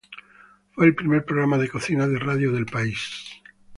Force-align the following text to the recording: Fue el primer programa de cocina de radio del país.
Fue 0.71 0.87
el 0.87 0.95
primer 0.95 1.23
programa 1.23 1.59
de 1.59 1.69
cocina 1.69 2.07
de 2.07 2.17
radio 2.17 2.51
del 2.51 2.65
país. 2.65 3.23